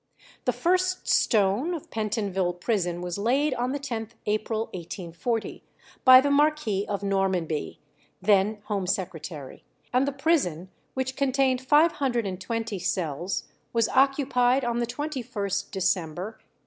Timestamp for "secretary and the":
8.87-10.11